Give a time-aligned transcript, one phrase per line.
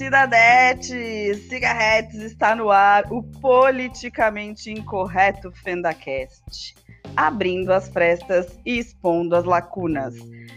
[0.00, 6.74] cidadetes, cigarretes, está no ar o politicamente incorreto FendaCast,
[7.14, 10.14] abrindo as frestas e expondo as lacunas.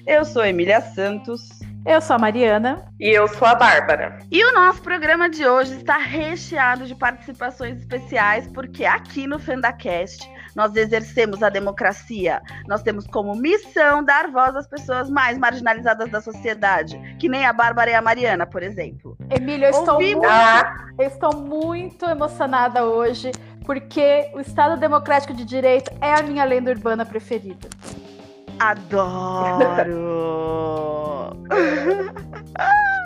[0.07, 1.41] Eu sou Emília Santos.
[1.85, 2.89] Eu sou a Mariana.
[2.98, 4.17] E eu sou a Bárbara.
[4.31, 10.25] E o nosso programa de hoje está recheado de participações especiais, porque aqui no FendaCast
[10.55, 12.41] nós exercemos a democracia.
[12.67, 17.53] Nós temos como missão dar voz às pessoas mais marginalizadas da sociedade, que nem a
[17.53, 19.17] Bárbara e a Mariana, por exemplo.
[19.29, 20.27] Emília, eu estou, muito,
[20.99, 23.31] eu estou muito emocionada hoje,
[23.66, 27.67] porque o Estado Democrático de Direito é a minha lenda urbana preferida.
[28.59, 29.93] Adoro!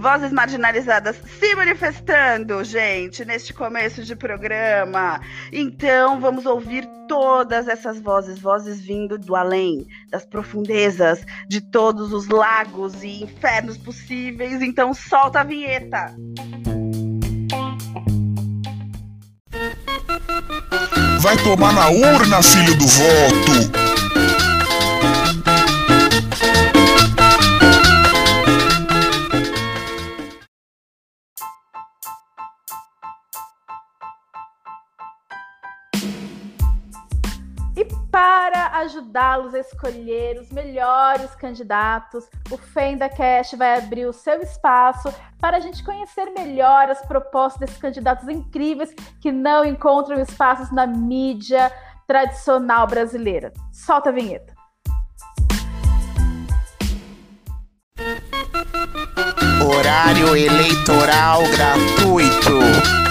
[0.00, 5.20] Vozes marginalizadas se manifestando, gente, neste começo de programa.
[5.52, 12.28] Então, vamos ouvir todas essas vozes, vozes vindo do além, das profundezas, de todos os
[12.28, 14.62] lagos e infernos possíveis.
[14.62, 16.14] Então, solta a vinheta.
[21.20, 23.79] Vai tomar na urna, filho do voto!
[39.00, 45.60] Ajudá-los a escolher os melhores candidatos, o FendaCast vai abrir o seu espaço para a
[45.60, 51.72] gente conhecer melhor as propostas desses candidatos incríveis que não encontram espaços na mídia
[52.06, 53.52] tradicional brasileira.
[53.72, 54.54] Solta a vinheta.
[59.62, 63.09] Horário eleitoral gratuito.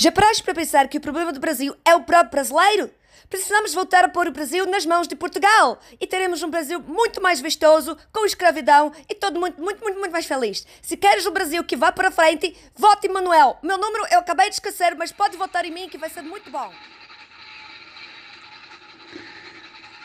[0.00, 2.88] Já paraste para pensar que o problema do Brasil é o próprio brasileiro?
[3.28, 7.20] Precisamos voltar a pôr o Brasil nas mãos de Portugal e teremos um Brasil muito
[7.20, 10.64] mais vistoso, com escravidão e todo mundo muito, muito, muito mais feliz.
[10.80, 13.58] Se queres um Brasil que vá para frente, vote em Manuel.
[13.60, 16.48] Meu número eu acabei de esquecer, mas pode votar em mim que vai ser muito
[16.48, 16.72] bom.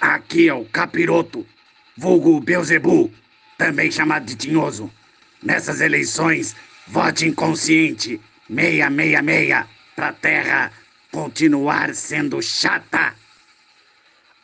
[0.01, 1.45] Aqui é o Capiroto,
[1.95, 3.11] vulgo Beuzebu,
[3.59, 4.91] também chamado de Tinhoso.
[5.43, 6.55] Nessas eleições,
[6.87, 10.73] vote inconsciente 666 para a Terra
[11.11, 13.15] continuar sendo chata.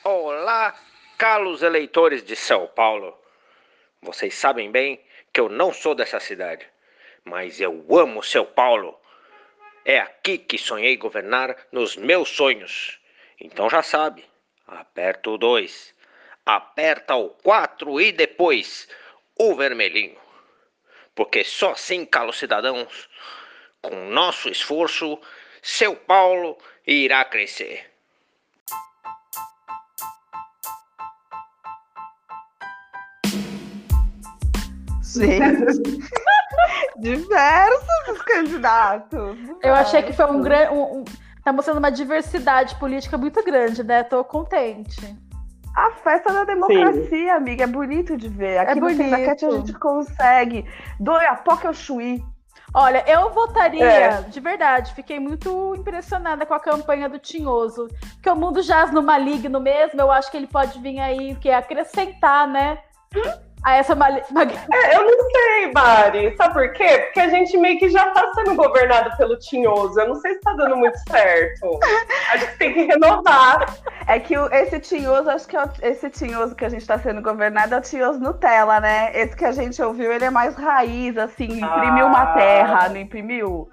[0.04, 0.76] Olá,
[1.18, 3.18] calos eleitores de São Paulo.
[4.02, 6.68] Vocês sabem bem que eu não sou dessa cidade,
[7.26, 9.00] mas eu amo São Paulo.
[9.84, 13.00] É aqui que sonhei governar nos meus sonhos.
[13.42, 14.24] Então já sabe,
[14.68, 15.96] aperta o 2,
[16.46, 18.88] aperta o 4 e depois
[19.36, 20.18] o vermelhinho.
[21.16, 23.10] Porque só assim, calos cidadãos,
[23.82, 25.20] com nosso esforço,
[25.62, 27.86] seu Paulo irá crescer.
[35.02, 36.04] Gente,
[37.00, 39.38] diversos candidatos.
[39.64, 40.72] Eu achei que foi um grande.
[40.72, 41.06] Um, um,
[41.44, 44.04] tá mostrando uma diversidade política muito grande, né?
[44.04, 45.18] Tô contente.
[45.76, 47.30] A festa da democracia, Sim.
[47.30, 48.58] amiga, é bonito de ver.
[48.60, 50.66] Aqui é no Sendacat a gente consegue.
[51.00, 52.24] Doi a poca o chuí.
[52.74, 54.22] Olha, eu votaria, é.
[54.22, 57.88] de verdade, fiquei muito impressionada com a campanha do Tinhoso.
[58.22, 61.50] Que o mundo jaz no maligno mesmo, eu acho que ele pode vir aí, que
[61.50, 62.78] acrescentar, né?
[63.64, 64.10] A essa mal...
[64.12, 66.36] é, eu não sei, Mari.
[66.38, 67.00] Sabe por quê?
[67.06, 70.00] Porque a gente meio que já tá sendo governado pelo Tinhoso.
[70.00, 71.80] Eu não sei se tá dando muito certo.
[72.32, 73.76] A gente tem que renovar.
[74.08, 77.22] É que esse Tinhoso, acho que é o, esse Tinhoso que a gente tá sendo
[77.22, 79.12] governado é o Tinhoso Nutella, né?
[79.14, 82.10] Esse que a gente ouviu, ele é mais raiz, assim, imprimiu ah.
[82.10, 83.70] uma terra, não imprimiu?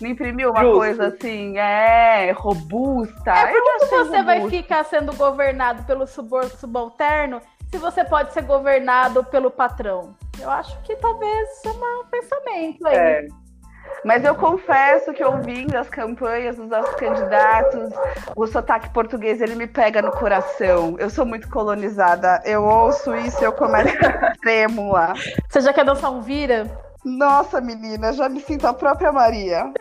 [0.00, 0.76] Não imprimiu uma Justo.
[0.76, 3.30] coisa assim, é, robusta.
[3.30, 4.22] É, por que você robusta.
[4.22, 10.14] vai ficar sendo governado pelo subalterno se você pode ser governado pelo patrão?
[10.40, 12.96] Eu acho que talvez seja um pensamento aí.
[12.96, 13.26] É.
[14.04, 17.90] Mas eu confesso que ouvindo as campanhas dos nossos candidatos,
[18.36, 20.96] o sotaque português ele me pega no coração.
[20.98, 22.40] Eu sou muito colonizada.
[22.44, 25.14] Eu ouço isso e eu começo a trêmula.
[25.48, 26.66] Você já quer dançar um vira?
[27.04, 29.72] Nossa, menina, já me sinto a própria Maria.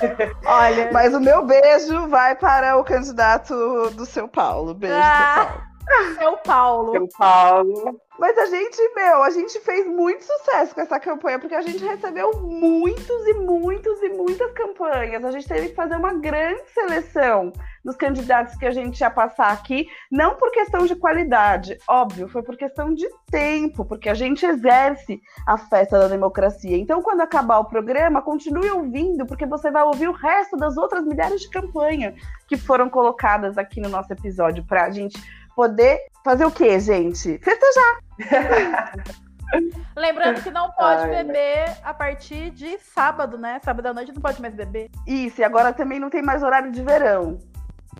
[0.46, 0.90] Olha.
[0.92, 4.74] Mas o meu beijo vai para o candidato do seu Paulo.
[4.74, 5.34] Beijo, ah.
[5.34, 5.69] seu Paulo.
[6.18, 6.92] Seu Paulo.
[6.92, 8.00] Seu Paulo.
[8.18, 11.82] Mas a gente, meu, a gente fez muito sucesso com essa campanha, porque a gente
[11.82, 15.24] recebeu muitos e muitos e muitas campanhas.
[15.24, 17.50] A gente teve que fazer uma grande seleção
[17.82, 22.42] dos candidatos que a gente ia passar aqui, não por questão de qualidade, óbvio, foi
[22.42, 26.76] por questão de tempo, porque a gente exerce a festa da democracia.
[26.76, 31.06] Então, quando acabar o programa, continue ouvindo, porque você vai ouvir o resto das outras
[31.06, 32.14] milhares de campanhas
[32.46, 35.18] que foram colocadas aqui no nosso episódio para a gente
[35.60, 37.38] poder fazer o quê, gente?
[37.38, 37.98] Festejar.
[39.94, 43.60] Lembrando que não pode Ai, beber a partir de sábado, né?
[43.62, 44.88] Sábado à noite não pode mais beber.
[45.06, 47.38] Isso, e agora também não tem mais horário de verão.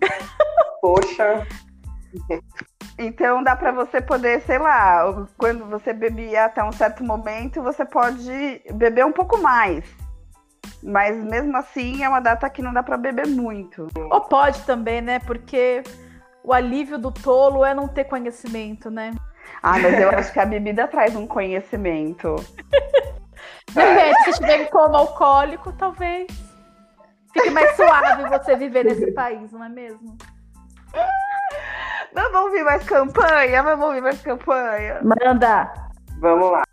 [0.81, 1.45] Poxa.
[2.97, 7.85] Então dá para você poder, sei lá, quando você bebia até um certo momento, você
[7.85, 9.85] pode beber um pouco mais.
[10.81, 13.87] Mas mesmo assim é uma data que não dá para beber muito.
[14.09, 15.19] Ou pode também, né?
[15.19, 15.83] Porque
[16.43, 19.13] o alívio do tolo é não ter conhecimento, né?
[19.61, 22.35] Ah, mas eu acho que a bebida traz um conhecimento.
[23.73, 26.27] Depende, se tiver em coma alcoólico, talvez
[27.33, 30.17] fique mais suave você viver nesse país, não é mesmo?
[32.13, 33.63] Vamos ouvir mais campanha?
[33.63, 34.99] Vamos ouvir mais campanha?
[35.01, 35.71] Manda!
[36.19, 36.63] Vamos lá.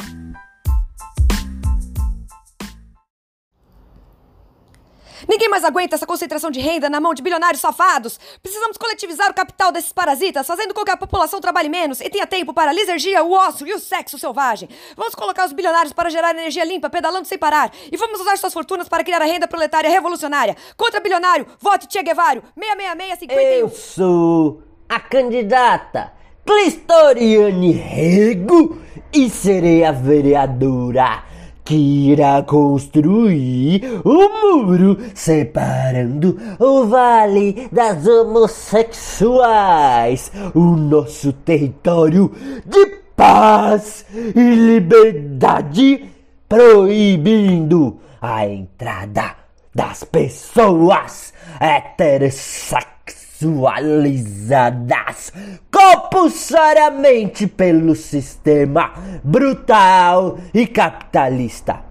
[5.28, 8.18] Ninguém mais aguenta essa concentração de renda na mão de bilionários safados.
[8.42, 12.26] Precisamos coletivizar o capital desses parasitas, fazendo com que a população trabalhe menos e tenha
[12.26, 14.70] tempo para a lisergia, o ócio e o sexo selvagem.
[14.96, 17.70] Vamos colocar os bilionários para gerar energia limpa, pedalando sem parar.
[17.92, 20.56] E vamos usar suas fortunas para criar a renda proletária revolucionária.
[20.78, 23.58] Contra bilionário, vote Che Guevara, 66651.
[23.58, 26.14] Eu sou a candidata
[26.46, 28.80] Clistoriane Rego
[29.12, 31.27] e serei a vereadora
[31.68, 42.32] que irá construir um muro separando o Vale das Homossexuais, o nosso território
[42.64, 46.08] de paz e liberdade,
[46.48, 49.36] proibindo a entrada
[49.74, 52.97] das pessoas heterossexuais
[53.38, 55.32] sexualizadas
[55.70, 58.92] compulsoriamente pelo sistema
[59.22, 61.84] brutal e capitalista.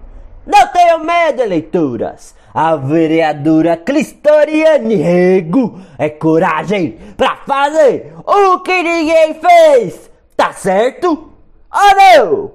[0.46, 2.36] Não tenham medo, eleitoras.
[2.52, 10.10] A vereadora Clistoriane Rego é coragem para fazer o que ninguém fez.
[10.36, 11.32] Tá certo?
[11.72, 12.52] Ou não?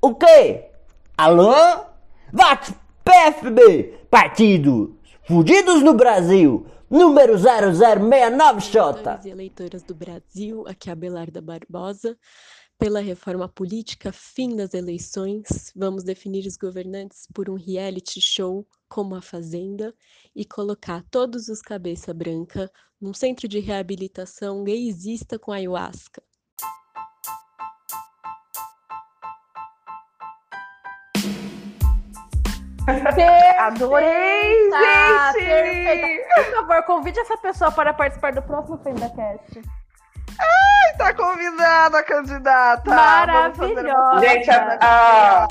[0.00, 0.66] O quê?
[1.16, 1.54] Alô?
[2.32, 4.96] Vote PFB, Partido
[5.26, 9.26] Fudidos no Brasil número 0069J.
[9.26, 12.16] e eleitoras do Brasil, aqui é a Belarda Barbosa.
[12.78, 19.16] Pela reforma política, fim das eleições, vamos definir os governantes por um reality show como
[19.16, 19.92] a Fazenda
[20.36, 22.70] e colocar todos os cabeça branca
[23.00, 26.22] num centro de reabilitação gaysista com ayahuasca.
[33.58, 35.44] Adorei, gente!
[35.44, 36.34] Perfeita.
[36.34, 39.62] Por favor, convide essa pessoa para participar do próximo FendaCast.
[40.38, 42.90] Ai, tá convidada, candidata!
[42.90, 44.18] Maravilhosa!
[44.20, 45.48] Gente, a, a,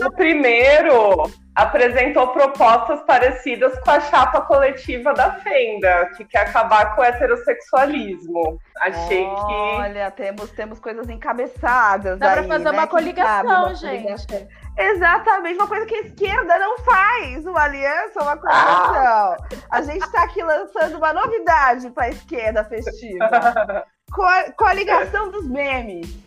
[0.00, 7.00] o primeiro apresentou propostas parecidas com a chapa coletiva da Fenda, que quer acabar com
[7.00, 8.60] o heterossexualismo.
[8.80, 9.52] Achei Olha, que.
[9.52, 12.18] Olha, temos, temos coisas encabeçadas.
[12.18, 12.70] Dá aí, pra fazer né?
[12.70, 14.02] uma coligação, uma gente.
[14.02, 14.48] coligação.
[14.78, 19.36] Exatamente, uma coisa que a esquerda não faz, uma aliança, uma coligação.
[19.68, 23.28] A gente está aqui lançando uma novidade para a esquerda festiva.
[24.12, 24.24] Co
[24.56, 26.18] coligação dos memes.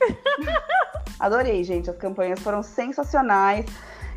[1.19, 1.89] Adorei, gente.
[1.89, 3.65] As campanhas foram sensacionais.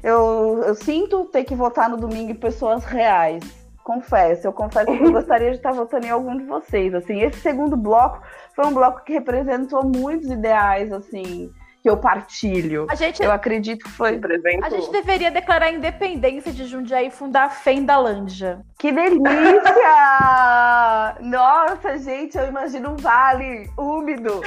[0.02, 3.42] Eu, eu sinto ter que votar no domingo em pessoas reais.
[3.82, 6.94] Confesso, eu confesso que eu gostaria de estar votando em algum de vocês.
[6.94, 8.20] Assim, esse segundo bloco
[8.54, 11.52] foi um bloco que representou muitos ideais, assim,
[11.84, 12.86] que eu partilho.
[12.88, 14.18] A gente, Eu acredito que foi.
[14.62, 18.64] a gente deveria declarar a independência de Jundiaí e fundar a Fendalândia.
[18.78, 19.20] Que delícia!
[21.20, 24.40] Nossa, gente, eu imagino um vale úmido.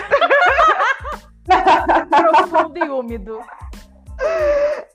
[2.09, 3.39] Profundo e úmido.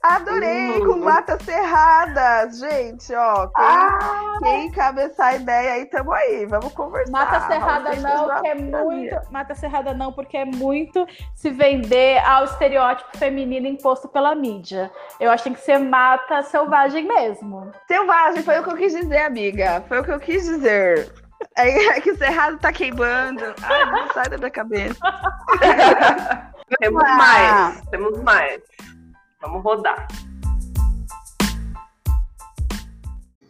[0.03, 3.47] Adorei, com matas cerradas, gente, ó.
[3.47, 7.11] Quem, Ah, quem encabeçar a ideia aí, tamo aí, vamos conversar.
[7.11, 9.15] Mata Serrada Vamos não, que é muito.
[9.31, 14.91] Mata Serrada não, porque é muito se vender ao estereótipo feminino imposto pela mídia.
[15.21, 17.71] Eu acho que tem que ser mata selvagem mesmo.
[17.87, 19.83] Selvagem, foi o que eu quis dizer, amiga.
[19.87, 21.13] Foi o que eu quis dizer.
[21.55, 23.43] É que o cerrado tá queimando.
[23.61, 24.99] Ai, não sai da minha cabeça.
[26.79, 28.61] temos mais, temos mais.
[29.43, 30.07] Vamos rodar.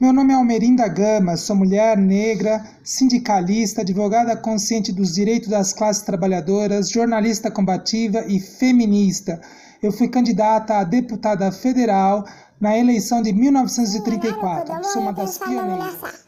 [0.01, 6.01] Meu nome é Almerinda Gama, sou mulher negra, sindicalista, advogada consciente dos direitos das classes
[6.01, 9.39] trabalhadoras, jornalista combativa e feminista.
[9.83, 12.25] Eu fui candidata a deputada federal
[12.59, 14.83] na eleição de 1934.
[14.85, 16.25] Sou uma das pioneiras.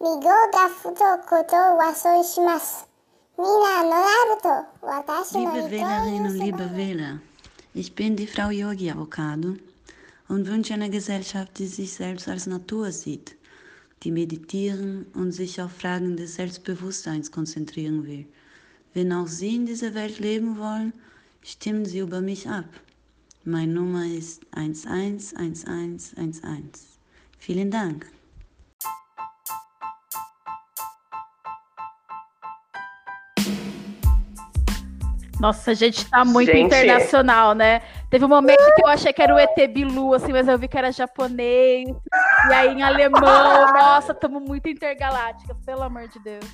[0.00, 0.90] シフではバラジュガリ、ミゴがふと
[1.28, 2.86] ことをそうします。
[3.38, 4.04] みんなのなる
[4.42, 4.48] と
[4.86, 7.20] 私の Liebe Wählerinnen und liebe Wähler,
[7.74, 9.56] ich bin die Frau Yogi Avocado
[10.28, 13.36] und wünsche eine Gesellschaft, die sich selbst als Natur sieht,
[14.02, 18.26] die meditieren und sich auf Fragen des Selbstbewusstseins konzentrieren will.
[18.92, 20.92] Wenn auch Sie in dieser Welt leben wollen,
[21.42, 22.66] stimmen Sie über mich ab.
[23.44, 26.98] Meine Nummer ist 111111.
[27.38, 28.06] Vielen Dank.
[35.39, 36.65] Nossa, a gente tá muito Gente.
[36.65, 37.81] internacional, né?
[38.09, 40.67] Teve um momento que eu achei que era o ET Bilu, assim, mas eu vi
[40.67, 41.87] que era japonês.
[42.49, 43.21] E aí em alemão,
[43.73, 46.45] nossa, estamos muito intergalácticas, pelo amor de Deus.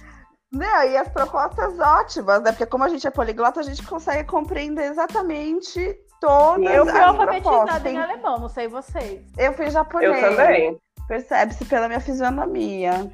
[0.51, 2.51] Não, e as propostas ótimas, né?
[2.51, 7.07] Porque como a gente é poliglota, a gente consegue compreender exatamente todas Eu fui as
[7.07, 7.85] alfabetizada propostas.
[7.91, 9.21] em alemão, não sei vocês.
[9.37, 10.23] Eu fui japonês.
[10.23, 10.77] Eu também.
[11.07, 13.11] Percebe-se pela minha fisionomia.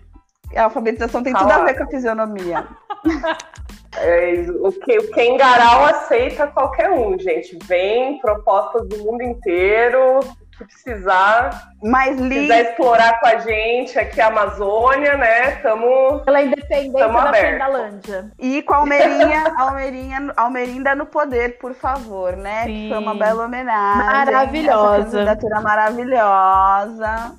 [0.56, 2.68] A alfabetização tem Tá tudo a ver com a fisionomia.
[3.98, 7.58] É, o que o Kengarau aceita qualquer um, gente.
[7.64, 10.20] Vem propostas do mundo inteiro.
[10.58, 15.56] Que precisar, Mas quiser li explorar com a gente aqui a Amazônia, né?
[15.56, 16.20] Tamo.
[16.20, 17.34] Pela independência Tamo da.
[17.34, 18.32] Fendalândia.
[18.38, 22.66] e com a Almeirinha, Almeirinha, no poder, por favor, né?
[22.66, 22.74] Sim.
[22.74, 24.06] Que foi uma bela homenagem.
[24.06, 25.02] Maravilhosa.
[25.02, 27.36] Essa candidatura maravilhosa.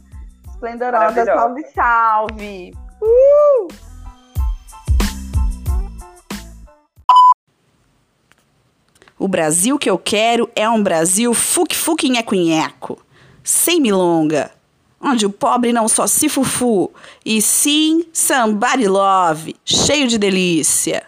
[0.50, 0.98] Esplendorosa.
[0.98, 1.34] Maravilhosa.
[1.34, 2.72] Salve, salve.
[3.00, 3.91] Uh!
[9.22, 13.00] O Brasil que eu quero é um Brasil fuque-fuque nheco-nheco,
[13.44, 14.50] sem milonga,
[15.00, 16.90] onde o pobre não só se fufu,
[17.24, 21.04] e sim somebody love, cheio de delícia.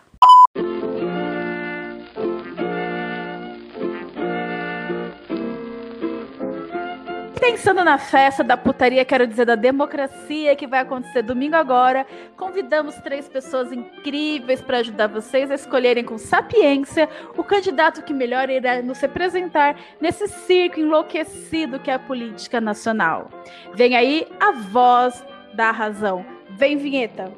[7.47, 12.07] Pensando na festa da putaria, quero dizer da democracia que vai acontecer domingo agora,
[12.39, 18.49] convidamos três pessoas incríveis para ajudar vocês a escolherem com sapiência o candidato que melhor
[18.49, 23.29] irá nos representar nesse circo enlouquecido que é a política nacional.
[23.75, 25.23] Vem aí a voz
[25.53, 26.25] da razão.
[26.49, 27.31] Vem, vinheta!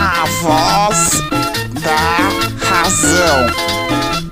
[0.00, 1.20] A voz
[1.82, 4.23] da razão.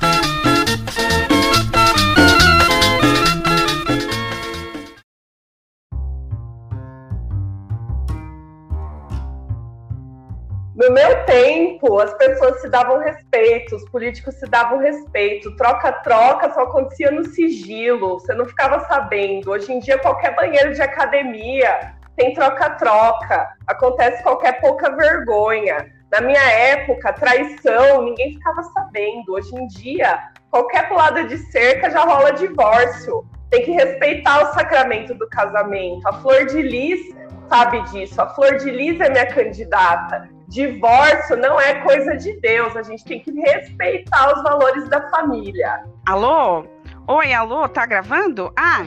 [11.82, 15.54] Tempo, as pessoas se davam respeito, os políticos se davam respeito.
[15.56, 19.50] Troca-troca só acontecia no sigilo, você não ficava sabendo.
[19.50, 25.90] Hoje em dia, qualquer banheiro de academia tem troca-troca, acontece qualquer pouca vergonha.
[26.10, 29.32] Na minha época, traição, ninguém ficava sabendo.
[29.32, 30.18] Hoje em dia,
[30.50, 33.24] qualquer pulada de cerca já rola divórcio.
[33.50, 36.06] Tem que respeitar o sacramento do casamento.
[36.06, 37.00] A Flor de Lis
[37.48, 38.20] sabe disso.
[38.20, 40.28] A Flor de Lis é minha candidata.
[40.52, 42.76] Divórcio não é coisa de Deus.
[42.76, 45.82] A gente tem que respeitar os valores da família.
[46.06, 46.66] Alô?
[47.08, 48.52] Oi, alô, tá gravando?
[48.54, 48.84] Ah,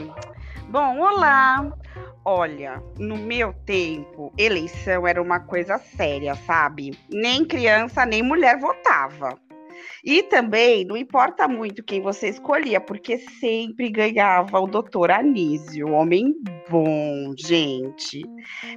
[0.68, 1.68] bom, olá.
[2.24, 6.96] Olha, no meu tempo, eleição era uma coisa séria, sabe?
[7.10, 9.36] Nem criança, nem mulher votava.
[10.04, 16.32] E também não importa muito quem você escolhia, porque sempre ganhava o doutor Anísio, homem
[16.70, 18.22] bom, gente.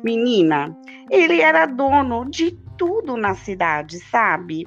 [0.03, 0.75] Menina,
[1.11, 4.65] ele era dono de tudo na cidade, sabe?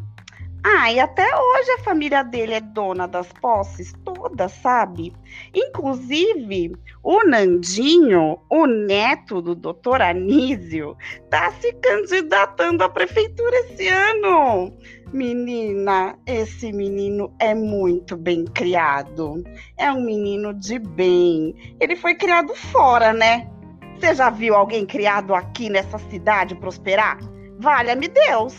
[0.64, 5.12] Ah, e até hoje a família dele é dona das posses todas, sabe?
[5.52, 10.96] Inclusive, o Nandinho, o neto do doutor Anísio,
[11.28, 14.72] tá se candidatando à prefeitura esse ano.
[15.12, 19.42] Menina, esse menino é muito bem criado.
[19.76, 21.56] É um menino de bem.
[21.80, 23.50] Ele foi criado fora, né?
[23.98, 27.31] Você já viu alguém criado aqui nessa cidade prosperar?
[27.62, 28.56] Valha-me Deus!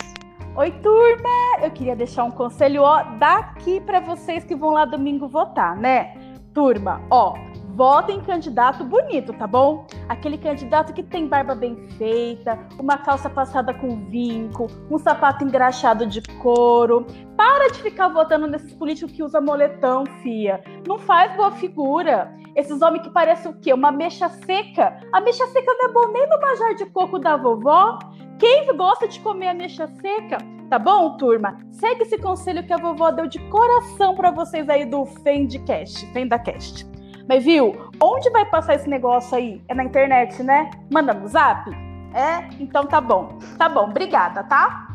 [0.55, 1.61] Oi, turma!
[1.61, 6.15] Eu queria deixar um conselho ó, daqui para vocês que vão lá domingo votar, né?
[6.53, 7.33] Turma, ó,
[7.75, 9.85] votem em candidato bonito, tá bom?
[10.07, 16.07] Aquele candidato que tem barba bem feita, uma calça passada com vinco, um sapato engraxado
[16.07, 17.05] de couro.
[17.35, 20.63] Para de ficar votando nesses políticos que usam moletão, fia.
[20.87, 22.33] Não faz boa figura.
[22.55, 23.73] Esses homens que parecem o quê?
[23.73, 24.97] Uma mecha seca.
[25.11, 27.99] A mecha seca não é bom nem no majar de coco da vovó.
[28.39, 30.37] Quem gosta de comer ameixa seca,
[30.69, 31.57] tá bom, turma?
[31.71, 36.85] Segue esse conselho que a vovó deu de coração para vocês aí do Fendcast, Fendacast.
[37.27, 39.61] Mas viu, onde vai passar esse negócio aí?
[39.67, 40.69] É na internet, né?
[40.91, 41.69] Manda no zap?
[42.13, 42.49] É?
[42.59, 43.37] Então tá bom.
[43.57, 44.92] Tá bom, obrigada, tá?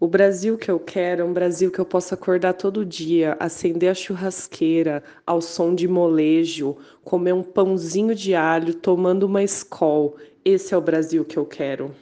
[0.00, 3.88] O Brasil que eu quero é um Brasil que eu possa acordar todo dia, acender
[3.88, 10.16] a churrasqueira ao som de molejo, comer um pãozinho de alho, tomando uma escol.
[10.44, 11.94] Esse é o Brasil que eu quero.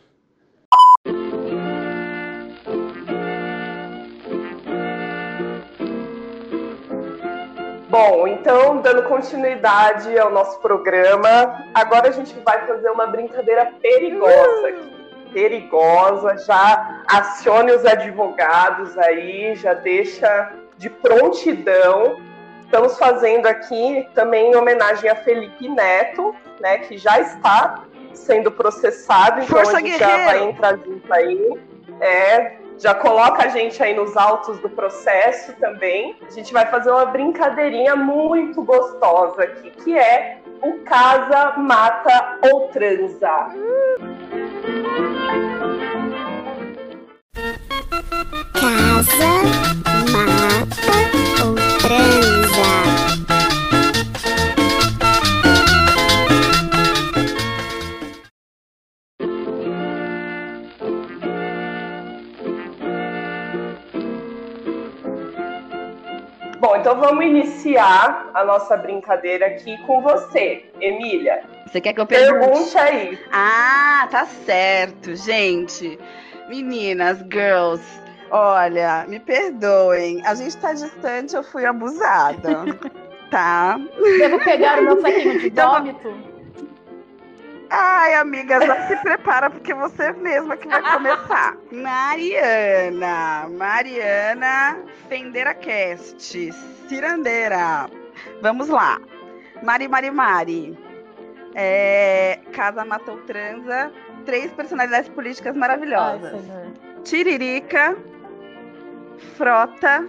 [7.91, 14.69] Bom, então, dando continuidade ao nosso programa, agora a gente vai fazer uma brincadeira perigosa
[14.69, 15.02] aqui.
[15.33, 22.21] Perigosa, já acione os advogados aí, já deixa de prontidão.
[22.65, 27.85] Estamos fazendo aqui também em homenagem a Felipe Neto, né, que já está
[28.15, 30.23] sendo processado, então Força a gente guerreiro!
[30.23, 31.59] já vai entrar junto aí.
[32.01, 36.17] É, já coloca a gente aí nos autos do processo também.
[36.27, 42.69] A gente vai fazer uma brincadeirinha muito gostosa aqui, que é o casa, mata ou
[42.69, 43.49] transa.
[48.55, 49.33] Casa,
[50.13, 51.02] mata
[67.03, 71.43] vamos iniciar a nossa brincadeira aqui com você, Emília.
[71.67, 72.49] Você quer que eu pergunte?
[72.49, 73.19] Pergunte aí.
[73.33, 75.99] Ah, tá certo, gente.
[76.49, 77.83] Meninas, girls,
[78.31, 80.25] olha, me perdoem.
[80.25, 82.67] A gente tá distante, eu fui abusada.
[83.33, 83.81] tá?
[84.19, 86.32] Devo pegar o meu saquinho de Então, vômito?
[87.75, 91.57] Ai, amiga, já se prepara porque você mesma que vai começar.
[91.73, 96.53] Mariana, Mariana Fendera Cast,
[96.87, 97.89] cirandeira.
[98.43, 99.01] Vamos lá.
[99.63, 100.79] Mari, Mari, Mari.
[101.55, 103.91] É, Casa Matou Transa,
[104.27, 106.43] três personalidades políticas Ai, maravilhosas.
[106.43, 106.73] senhor.
[107.05, 107.97] Tiririca,
[109.37, 110.07] Frota,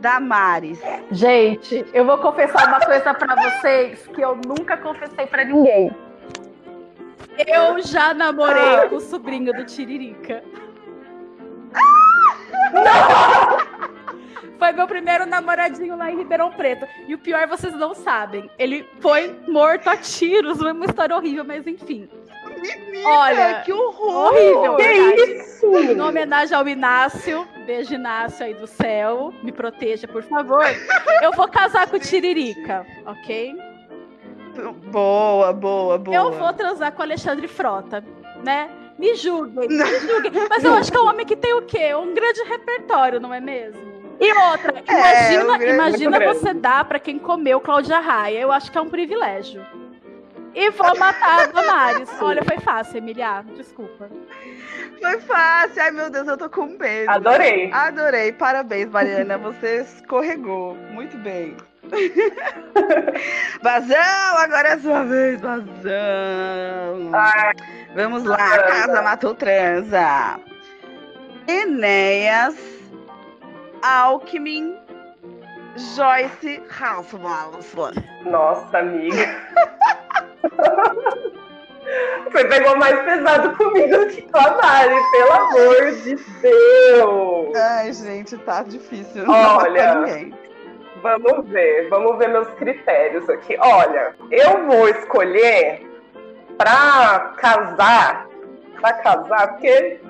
[0.00, 0.78] Damares.
[1.10, 5.90] Gente, eu vou confessar uma coisa pra vocês que eu nunca confessei pra ninguém.
[7.46, 10.42] Eu já namorei com o sobrinho do Tiririca.
[14.58, 16.86] Foi meu primeiro namoradinho lá em Ribeirão Preto.
[17.06, 18.50] E o pior, vocês não sabem.
[18.58, 20.58] Ele foi morto a tiros.
[20.58, 22.08] Foi uma história horrível, mas enfim.
[23.04, 24.32] Olha, que horror!
[24.32, 25.78] Horrível, Que isso?
[25.78, 30.64] Em homenagem ao Inácio, beijo Inácio aí do céu, me proteja, por favor.
[31.22, 33.54] Eu vou casar com o Tiririca, ok?
[34.90, 36.16] Boa, boa, boa.
[36.16, 38.02] Eu vou transar com o Alexandre Frota,
[38.44, 38.68] né?
[38.98, 40.32] Me julguem, me julguem.
[40.48, 41.94] Mas eu acho que é um homem que tem o quê?
[41.94, 43.80] Um grande repertório, não é mesmo?
[44.18, 48.38] E outra, É, imagina, grande- imagina você dar pra quem comeu Cláudia Raia.
[48.40, 49.62] Eu acho que é um privilégio.
[50.54, 52.08] E vou matar a Damares.
[52.18, 53.44] Olha, foi fácil, Emilia.
[53.54, 54.08] Desculpa.
[55.02, 55.82] Foi fácil.
[55.82, 57.10] Ai, meu Deus, eu tô com medo.
[57.10, 57.70] Adorei.
[57.70, 58.32] Adorei.
[58.32, 59.36] Parabéns, Mariana.
[59.36, 60.74] Você escorregou.
[60.92, 61.54] Muito bem.
[63.62, 67.10] Vazão, agora é sua vez, Vazão.
[67.12, 67.52] Ai,
[67.94, 70.38] Vamos lá, Casa Matou Transa.
[71.48, 72.54] Enéas,
[73.82, 74.76] Alckmin,
[75.94, 77.94] Joyce Hasselman.
[78.24, 79.16] nossa, amiga.
[82.32, 87.56] Você pegou mais pesado comigo do que com a Mari, pelo amor de Deus.
[87.56, 89.24] Ai, gente, tá difícil.
[89.28, 90.04] Olha.
[91.18, 93.56] Vamos ver, vamos ver meus critérios aqui.
[93.60, 95.82] Olha, eu vou escolher
[96.58, 98.26] pra casar,
[98.80, 100.00] pra casar, porque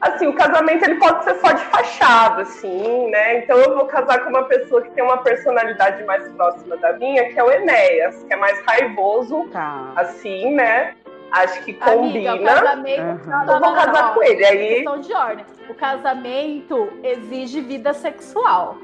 [0.00, 3.38] assim, o casamento ele pode ser só de fachada, assim, né?
[3.38, 7.28] Então eu vou casar com uma pessoa que tem uma personalidade mais próxima da minha,
[7.30, 9.92] que é o Enéas, que é mais raivoso, Tá.
[9.96, 10.94] assim, né?
[11.32, 12.54] Acho que Amiga, combina.
[12.54, 13.00] casamento.
[13.00, 13.44] Aham.
[13.46, 15.44] Não, Eu vou não, casar com ele, aí- Questão de ordem.
[15.68, 18.76] O casamento exige vida sexual.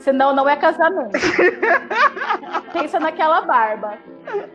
[0.00, 1.12] Senão não é casamento.
[2.72, 3.98] Pensa naquela barba.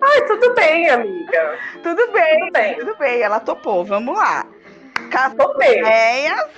[0.02, 1.58] Ai, tudo bem, amiga.
[1.84, 2.76] Tudo bem, Tudo bem.
[2.76, 3.22] tudo bem.
[3.22, 3.86] Ela topou.
[3.86, 4.46] Vamos lá.
[5.12, 5.80] Casa Topei.
[5.80, 6.50] Enéas,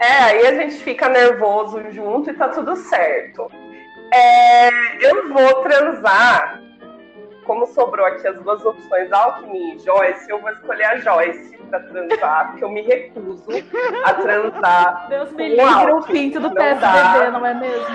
[0.00, 3.50] É, aí a gente fica nervoso junto e tá tudo certo.
[4.12, 4.68] É,
[5.00, 6.60] eu vou transar.
[7.44, 11.80] Como sobrou aqui as duas opções, Alckmin e Joyce, eu vou escolher a Joyce pra
[11.80, 13.44] transar, porque eu me recuso
[14.04, 15.08] a transar.
[15.08, 17.30] Deus me Com livre o pinto do PSDB, dá.
[17.30, 17.86] não é mesmo?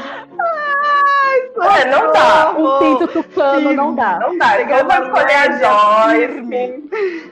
[1.61, 2.51] Ai, É, não dá.
[2.51, 4.19] Um pinto tucano não dá.
[4.19, 4.61] Não dá.
[4.61, 7.29] Então eu vou escolher a Joyce.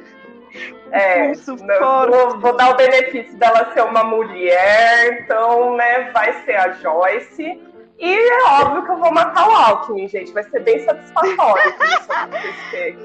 [0.92, 6.56] É, não, vou, vou, dar o benefício dela ser uma mulher, então, né, vai ser
[6.56, 7.62] a Joyce.
[8.00, 10.32] E é óbvio que eu vou matar o Alckmin, gente.
[10.32, 11.74] Vai ser bem satisfatório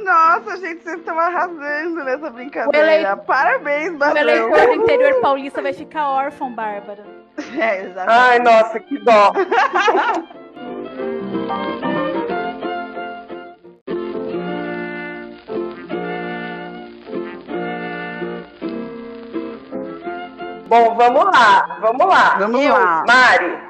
[0.05, 3.17] Nossa, gente, vocês estão arrasando nessa brincadeira.
[3.17, 4.15] Parabéns, Barão.
[4.15, 7.05] O eleitor do interior paulista vai ficar órfão, Bárbara.
[7.59, 8.21] É, exatamente.
[8.21, 9.33] Ai, nossa, que dó.
[20.73, 22.37] Bom, vamos lá, vamos lá.
[22.39, 23.05] Vamos lá.
[23.07, 23.62] Mari,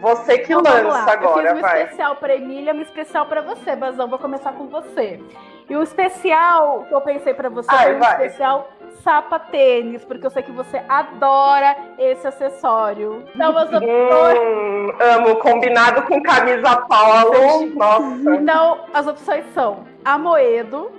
[0.00, 1.82] você que então, lança agora, eu fiz um vai.
[1.82, 4.08] especial para Emília, um especial para você, Bazão.
[4.08, 5.20] Vou começar com você.
[5.68, 8.10] E o especial que eu pensei para você Ai, foi um vai.
[8.12, 8.68] especial
[9.02, 13.24] sapatênis, porque eu sei que você adora esse acessório.
[13.34, 14.38] Então, as opções...
[14.38, 17.66] Hum, amo, combinado com camisa polo.
[17.74, 18.34] Nossa.
[18.36, 20.90] Então, as opções são Amoedo,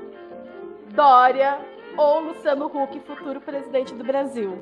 [0.90, 1.60] Dória
[1.98, 4.58] ou Luciano Huck, futuro presidente do Brasil.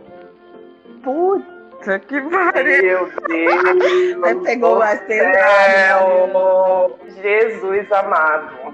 [1.80, 3.08] Puta que pariu.
[3.08, 4.16] Meu Deus.
[4.20, 5.40] Você pegou do mais pesado,
[5.72, 7.00] céu.
[7.22, 8.74] Jesus amado.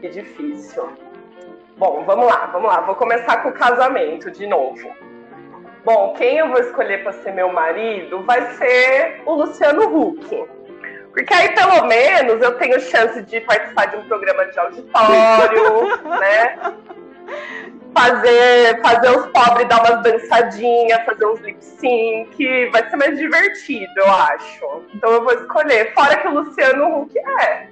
[0.00, 0.88] Que difícil.
[1.76, 2.80] Bom, vamos lá, vamos lá.
[2.82, 4.88] Vou começar com o casamento de novo.
[5.84, 10.46] Bom, quem eu vou escolher para ser meu marido vai ser o Luciano Huck.
[11.12, 16.58] Porque aí, pelo menos, eu tenho chance de participar de um programa de auditório, né?
[17.94, 22.70] Fazer, fazer os pobres dar umas dançadinhas, fazer uns lip sync.
[22.70, 24.82] Vai ser mais divertido, eu acho.
[24.94, 25.92] Então eu vou escolher.
[25.94, 27.68] Fora que o Luciano Huck é.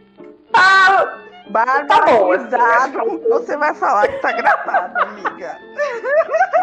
[0.52, 5.58] Tá, Bárbara, Tá bom, assim, que você vai falar que tá gravado, amiga.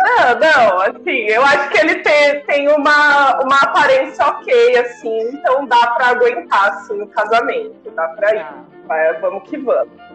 [0.03, 5.65] Não, não, assim, eu acho que ele tem, tem uma, uma aparência ok, assim, então
[5.65, 8.45] dá pra aguentar, assim, o casamento, dá pra ir.
[8.86, 10.12] Vai, vamos que vamos.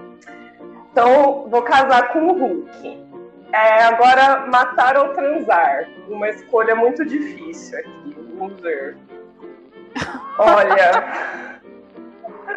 [0.90, 3.06] Então, vou casar com o Hulk.
[3.52, 5.88] É, agora, matar ou transar?
[6.08, 8.96] Uma escolha muito difícil aqui, loser.
[10.38, 11.60] Olha...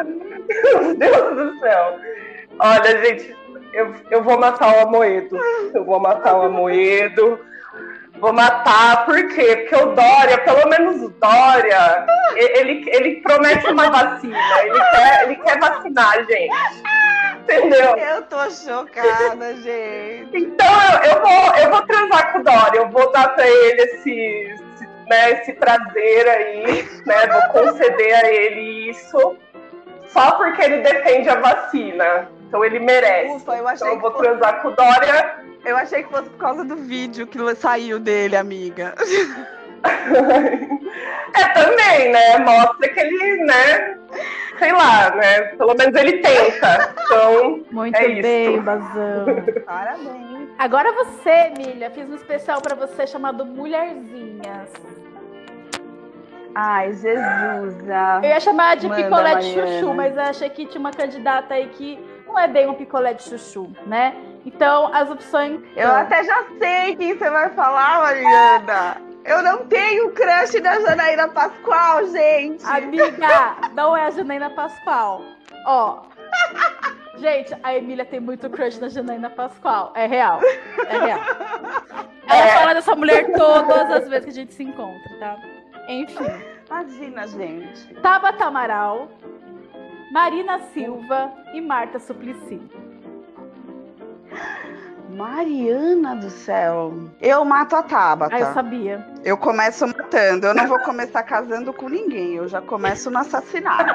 [0.03, 1.99] Meu Deus do céu.
[2.59, 3.35] Olha, gente,
[3.73, 5.37] eu, eu vou matar o Amoedo.
[5.73, 7.39] Eu vou matar o Amoedo.
[8.21, 9.65] Vou matar, por quê?
[9.67, 12.05] Porque o Dória, pelo menos o Dória,
[12.35, 14.37] ele, ele promete uma vacina.
[14.61, 16.83] Ele quer, ele quer vacinar, gente.
[17.39, 17.97] Entendeu?
[17.97, 20.37] Eu tô chocada, gente.
[20.37, 22.77] Então eu, eu vou, eu vou transar com o Dória.
[22.77, 27.27] Eu vou dar pra ele esse, esse, né, esse prazer aí, né?
[27.27, 29.35] Vou conceder a ele isso
[30.09, 32.29] só porque ele defende a vacina.
[32.51, 33.33] Então ele merece.
[33.33, 35.35] Ufa, eu achei então eu vou que fosse- transar com o Dória.
[35.63, 38.93] Eu achei que fosse por causa do vídeo que saiu dele, amiga.
[41.33, 42.37] É também, né?
[42.39, 43.97] Mostra que ele, né?
[44.59, 45.41] Sei lá, né?
[45.57, 46.93] Pelo menos ele tenta.
[47.05, 48.21] Então, Muito é isso.
[48.21, 49.25] bem, Bazão.
[49.65, 50.49] Parabéns.
[50.59, 54.69] Agora você, Milha, fiz um especial pra você chamado Mulherzinhas.
[56.53, 57.89] Ai, Jesus.
[57.89, 58.19] ah.
[58.21, 59.67] Eu ia chamar de Manda, picolé de Mariana.
[59.79, 61.97] chuchu, mas eu achei que tinha uma candidata aí que
[62.31, 64.15] não é bem um picolé de chuchu, né?
[64.45, 65.61] Então, as opções.
[65.75, 68.97] Eu são- até já sei quem você vai falar, Mariana.
[69.23, 72.65] Eu não tenho crush da Janaína Pascoal, gente.
[72.65, 75.21] Amiga, não é a Janaína Pascoal.
[75.65, 75.99] Ó.
[77.17, 79.91] Gente, a Emília tem muito crush na Janaína Pascoal.
[79.93, 80.39] É real.
[80.87, 81.19] É real.
[82.27, 82.47] Ela É.
[82.57, 85.35] fala dessa mulher todas as vezes que a gente se encontra, tá?
[85.87, 86.25] Enfim.
[86.67, 87.93] Imagina, gente.
[87.95, 89.07] Tabata Amaral,
[90.11, 92.61] Marina Silva e Marta Suplicy.
[95.09, 96.93] Mariana do céu.
[97.21, 98.35] Eu mato a Tabata.
[98.35, 99.07] Ah, eu sabia.
[99.23, 100.47] Eu começo matando.
[100.47, 102.35] Eu não vou começar casando com ninguém.
[102.35, 103.93] Eu já começo no assassinato.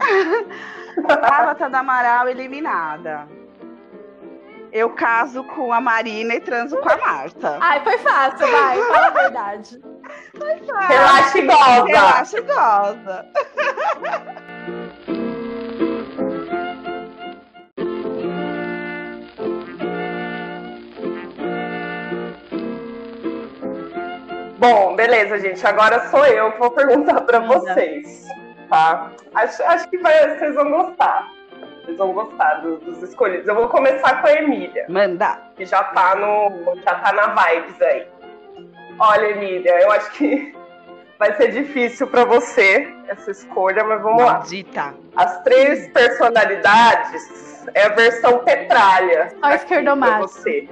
[1.08, 3.26] Tabata da Amaral eliminada.
[4.70, 7.56] Eu caso com a Marina e transo com a Marta.
[7.58, 9.80] Ai, foi fácil, vai, fala a verdade.
[10.88, 11.84] Relaxa e goza.
[11.86, 13.26] Relaxa e goza.
[24.58, 25.64] Bom, beleza, gente.
[25.66, 28.26] Agora sou eu que vou perguntar pra vocês,
[28.68, 29.10] tá?
[29.34, 31.28] Acho, acho que vai, vocês vão gostar.
[31.84, 33.46] Vocês vão gostar do- dos escolhidos.
[33.46, 34.84] Eu vou começar com a Emília.
[34.88, 35.38] Manda.
[35.56, 36.74] Que já tá no.
[36.84, 38.06] já tá na vibes aí.
[38.98, 40.54] Olha, Emília, eu acho que
[41.18, 44.32] vai ser difícil pra você essa escolha, mas vamos lá.
[44.34, 44.94] Maldita.
[45.16, 49.32] As três personalidades é a versão petralha.
[49.98, 50.68] Só você.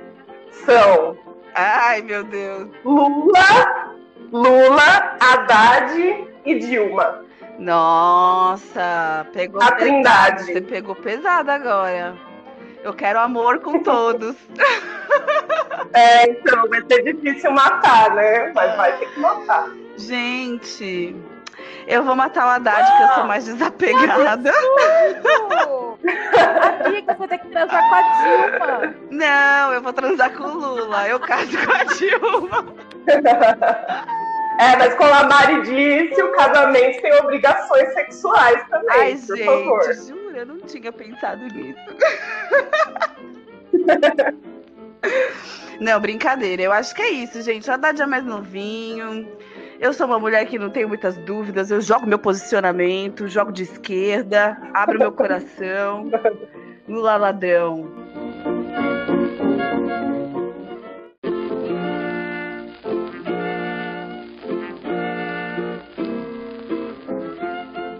[0.51, 1.16] São
[1.57, 2.69] Ai, meu Deus.
[2.85, 3.95] Lula,
[4.31, 7.25] Lula, Haddad e Dilma.
[7.59, 9.73] Nossa, pegou A.
[9.73, 10.45] Trindade.
[10.45, 12.14] Você pegou pesado agora.
[12.85, 14.37] Eu quero amor com todos.
[15.92, 18.53] É, então, vai ser difícil matar, né?
[18.55, 19.71] Mas vai ter que matar.
[19.97, 21.16] Gente,
[21.87, 24.53] eu vou matar o Haddad, que eu sou mais desapegada.
[26.85, 28.94] Amiga, você tem que transar com a Dilma.
[29.11, 31.09] Não, eu vou transar com o Lula.
[31.09, 32.66] Eu caso com a Dilma.
[34.59, 39.44] É, mas como a Mari disse, o casamento tem obrigações sexuais também, Ai, por gente,
[39.44, 39.94] favor.
[39.94, 41.79] juro, eu não tinha pensado nisso.
[45.79, 46.62] Não, brincadeira.
[46.62, 47.68] Eu acho que é isso, gente.
[47.68, 49.29] O Haddad é mais novinho.
[49.79, 51.71] Eu sou uma mulher que não tem muitas dúvidas.
[51.71, 56.11] Eu jogo meu posicionamento, jogo de esquerda, abro meu coração.
[56.89, 57.87] Lula ladrão.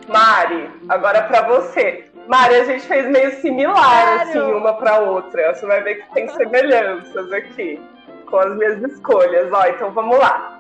[0.09, 2.07] Mari, agora pra você.
[2.27, 5.55] Mari, a gente fez meio similar, assim, uma pra outra.
[5.55, 7.79] Você vai ver que tem semelhanças aqui
[8.31, 9.53] com as minhas escolhas.
[9.53, 10.56] Ó, então vamos lá.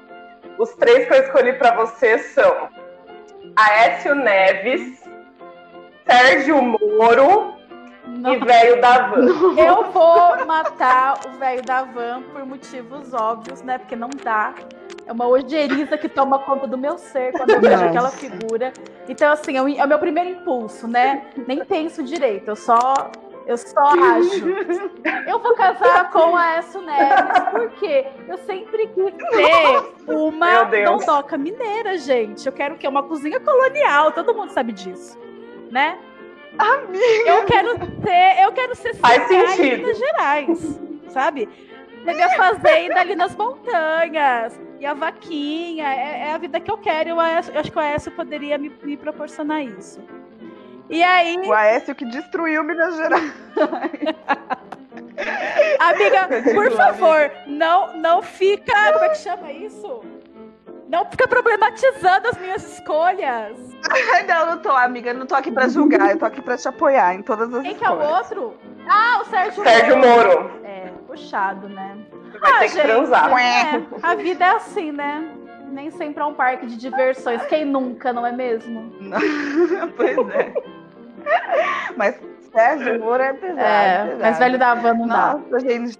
[0.58, 2.68] Os três que eu escolhi pra você são
[3.54, 5.02] Aécio Neves,
[6.08, 7.54] Sérgio Moro
[8.06, 9.26] e Velho da Van.
[9.56, 13.78] Eu vou matar o velho da van por motivos óbvios, né?
[13.78, 14.54] Porque não dá.
[15.06, 18.72] É uma ojeriza que toma conta do meu ser quando eu vejo aquela figura.
[19.08, 21.26] Então, assim, é o, é o meu primeiro impulso, né?
[21.46, 22.92] Nem penso direito, eu só.
[23.46, 24.44] Eu só ajo.
[25.26, 30.64] Eu vou casar com a Aécio Neves, porque eu sempre quis ter uma
[30.98, 32.44] dondoca mineira, gente.
[32.46, 32.88] Eu quero o quê?
[32.88, 35.16] Uma cozinha colonial, todo mundo sabe disso,
[35.70, 35.96] né?
[37.26, 39.76] Eu quero ter, eu quero ser Faz CA em sentido.
[39.82, 41.46] Minas Gerais, sabe?
[42.04, 46.78] Ter minha fazenda ali nas montanhas e a vaquinha, é, é a vida que eu
[46.78, 47.10] quero.
[47.10, 50.00] Eu, acho- eu acho que o Aécio poderia me, me proporcionar isso.
[50.88, 53.32] E aí, O Aécio que destruiu Minas Gerais.
[55.80, 58.72] amiga, por favor, não, não fica.
[58.92, 60.02] Como é que chama isso?
[60.88, 63.58] Não fica problematizando as minhas escolhas.
[64.14, 65.10] Ai, não, não tô, amiga.
[65.10, 66.10] Eu não tô aqui pra julgar.
[66.12, 68.30] Eu tô aqui pra te apoiar em todas as Quem que é o escolhas.
[68.30, 68.54] outro?
[68.88, 70.50] Ah, o Sérgio, Sérgio Moro.
[70.62, 71.98] É, puxado, né?
[72.40, 73.36] Vai ter que transar.
[73.36, 75.28] é, a vida é assim, né?
[75.72, 77.42] Nem sempre é um parque de diversões.
[77.46, 78.92] Quem nunca, não é mesmo?
[79.96, 80.54] pois é.
[81.96, 82.14] Mas
[82.52, 83.60] Sérgio Moro é pesado.
[83.60, 84.18] É, pesado.
[84.22, 85.38] mas velho da van não dá.
[85.50, 85.98] Nossa, gente.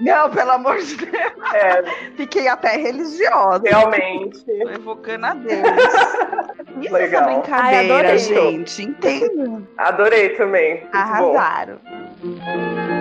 [0.00, 1.14] Não, pelo amor de Deus.
[1.54, 1.82] É,
[2.16, 3.62] Fiquei até religiosa.
[3.64, 4.40] realmente.
[4.44, 5.62] Tô evocando a Deus.
[6.82, 7.22] Isso Legal.
[7.28, 8.18] é brincadeira, Ai, adorei.
[8.18, 8.82] gente.
[8.82, 9.66] Entendo.
[9.78, 10.80] Adorei também.
[10.92, 12.91] Muito bom.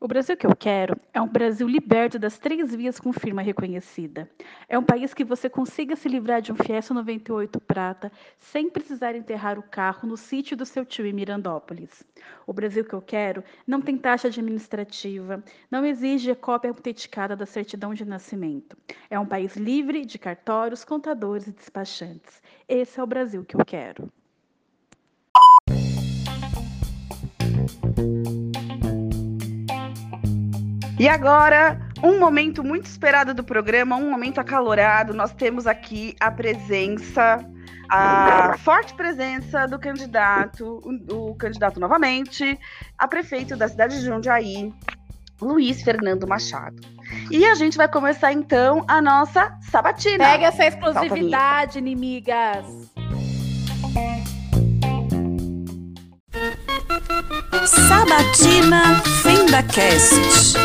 [0.00, 4.30] O Brasil que eu quero é um Brasil liberto das três vias com firma reconhecida.
[4.68, 9.16] É um país que você consiga se livrar de um Fiesta 98 prata sem precisar
[9.16, 12.04] enterrar o carro no sítio do seu tio em Mirandópolis.
[12.46, 17.44] O Brasil que eu quero não tem taxa administrativa, não exige a cópia autenticada da
[17.44, 18.76] certidão de nascimento.
[19.10, 22.40] É um país livre de cartórios, contadores e despachantes.
[22.68, 24.08] Esse é o Brasil que eu quero.
[30.98, 35.14] E agora, um momento muito esperado do programa, um momento acalorado.
[35.14, 37.38] Nós temos aqui a presença,
[37.88, 42.58] a forte presença do candidato, o, candidato novamente,
[42.98, 44.74] a prefeito da cidade de Jundiaí,
[45.40, 46.80] Luiz Fernando Machado.
[47.30, 50.24] E a gente vai começar então a nossa sabatina.
[50.24, 52.97] Pegue essa exclusividade, inimigas!
[57.88, 60.58] Sabatina FendaCast.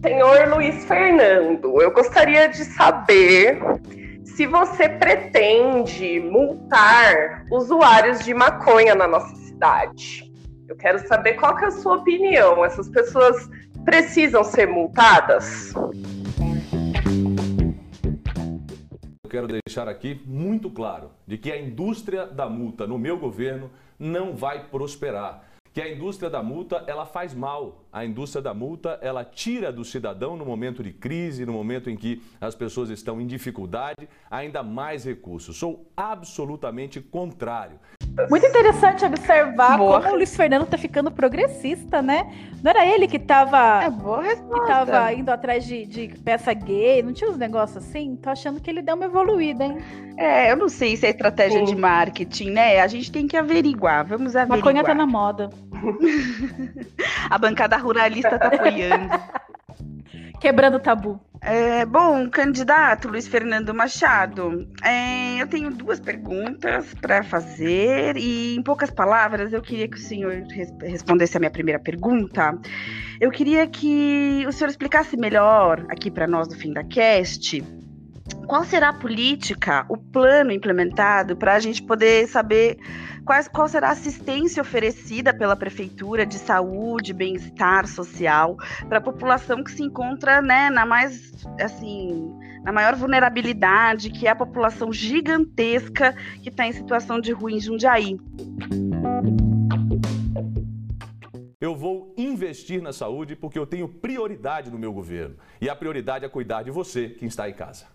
[0.00, 3.60] Senhor Luiz Fernando, eu gostaria de saber
[4.24, 10.32] se você pretende multar usuários de maconha na nossa cidade.
[10.68, 12.64] Eu quero saber qual que é a sua opinião.
[12.64, 13.50] Essas pessoas
[13.84, 15.74] precisam ser multadas?
[19.30, 24.34] Quero deixar aqui muito claro de que a indústria da multa no meu governo não
[24.34, 25.44] vai prosperar.
[25.72, 27.84] Que a indústria da multa, ela faz mal.
[27.92, 31.96] A indústria da multa, ela tira do cidadão no momento de crise, no momento em
[31.96, 35.56] que as pessoas estão em dificuldade, ainda mais recursos.
[35.56, 37.78] Sou absolutamente contrário.
[38.28, 40.00] Muito interessante observar Boa.
[40.00, 42.30] como o Luiz Fernando tá ficando progressista, né?
[42.62, 47.02] Não era ele que tava, É boa que tava indo atrás de, de peça gay,
[47.02, 48.16] não tinha uns negócios assim?
[48.16, 49.78] Tô achando que ele deu uma evoluída, hein?
[50.18, 51.64] É, eu não sei se é estratégia Sim.
[51.64, 52.80] de marketing, né?
[52.80, 54.04] A gente tem que averiguar.
[54.04, 54.58] Vamos averiguar.
[54.58, 55.50] Maconha tá na moda.
[57.30, 59.08] A bancada ruralista tá apoiando.
[60.40, 61.20] Quebrando o tabu.
[61.42, 68.62] É, bom, candidato Luiz Fernando Machado, é, eu tenho duas perguntas para fazer e, em
[68.62, 72.58] poucas palavras, eu queria que o senhor res respondesse a minha primeira pergunta.
[73.18, 77.62] Eu queria que o senhor explicasse melhor aqui para nós do fim da cast
[78.46, 82.78] qual será a política, o plano implementado para a gente poder saber
[83.30, 88.56] quais, qual será a assistência oferecida pela Prefeitura de Saúde, Bem-Estar Social
[88.88, 92.28] para a população que se encontra né, na mais assim
[92.64, 96.12] na maior vulnerabilidade, que é a população gigantesca
[96.42, 98.18] que está em situação de ruim em Jundiaí.
[101.60, 105.36] Eu vou investir na saúde porque eu tenho prioridade no meu governo.
[105.60, 107.86] E a prioridade é cuidar de você, quem está em casa.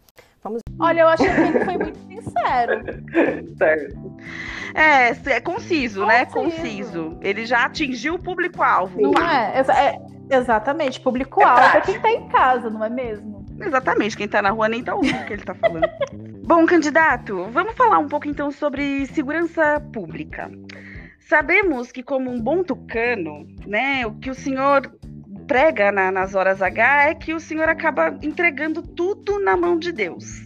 [0.80, 2.84] Olha, eu achei que ele foi muito sincero.
[3.58, 4.18] certo.
[4.74, 6.26] É, é conciso, né?
[6.26, 7.18] Conciso.
[7.22, 9.02] Ele já atingiu o público-alvo.
[9.02, 9.60] Não é?
[9.60, 10.16] é?
[10.30, 13.46] Exatamente, público-alvo é, é quem tá em casa, não é mesmo?
[13.60, 15.88] Exatamente, quem tá na rua nem tá ouvindo o que ele tá falando.
[16.46, 20.52] Bom, candidato, vamos falar um pouco então sobre segurança pública.
[21.20, 24.92] Sabemos que, como um bom tucano, né, o que o senhor
[25.48, 29.92] prega na, nas horas H é que o senhor acaba entregando tudo na mão de
[29.92, 30.45] Deus.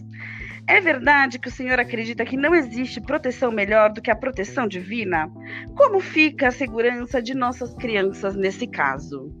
[0.70, 4.68] É verdade que o senhor acredita que não existe proteção melhor do que a proteção
[4.68, 5.28] divina?
[5.76, 9.34] Como fica a segurança de nossas crianças nesse caso?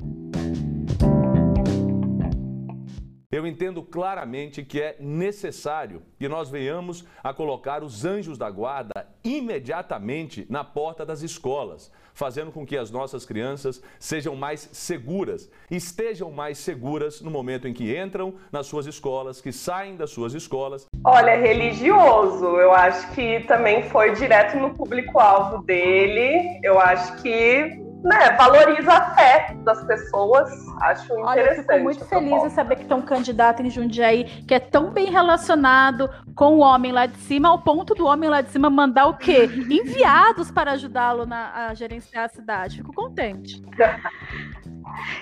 [3.40, 9.06] Eu entendo claramente que é necessário que nós venhamos a colocar os anjos da guarda
[9.24, 16.30] imediatamente na porta das escolas, fazendo com que as nossas crianças sejam mais seguras, estejam
[16.30, 20.84] mais seguras no momento em que entram nas suas escolas, que saem das suas escolas.
[21.02, 26.60] Olha, religioso, eu acho que também foi direto no público-alvo dele.
[26.62, 30.50] Eu acho que né, valoriza a fé das pessoas.
[30.80, 31.26] Acho interessante.
[31.26, 34.58] Olha, eu fico muito feliz em saber que tem um candidato em Jundiaí que é
[34.58, 38.50] tão bem relacionado com o homem lá de cima, ao ponto do homem lá de
[38.50, 39.48] cima mandar o quê?
[39.70, 42.78] Enviados para ajudá-lo a gerenciar a cidade.
[42.78, 43.62] Fico contente.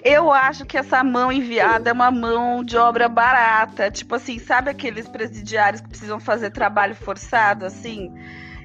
[0.03, 3.91] Eu acho que essa mão enviada é uma mão de obra barata.
[3.91, 8.13] Tipo assim, sabe aqueles presidiários que precisam fazer trabalho forçado, assim?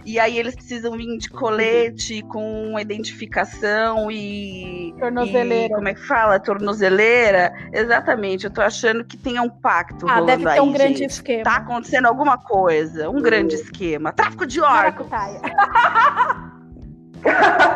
[0.05, 4.93] E aí eles precisam vir de colete com identificação e.
[4.99, 5.73] Tornozeleira.
[5.73, 6.39] E, como é que fala?
[6.39, 7.53] Tornozeleira.
[7.71, 8.45] Exatamente.
[8.45, 10.05] Eu tô achando que tem um pacto.
[10.09, 11.11] Ah, deve ter aí, um grande gente.
[11.11, 11.43] esquema.
[11.43, 13.09] Tá acontecendo alguma coisa.
[13.09, 14.11] Um grande esquema.
[14.11, 15.09] Tráfico de órgãos.